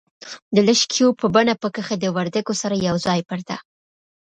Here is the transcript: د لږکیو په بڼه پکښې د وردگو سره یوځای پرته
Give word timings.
د 0.55 0.57
لږکیو 0.67 1.17
په 1.19 1.25
بڼه 1.35 1.53
پکښې 1.63 1.95
د 1.99 2.05
وردگو 2.15 2.53
سره 2.61 2.75
یوځای 2.87 3.19
پرته 3.29 3.55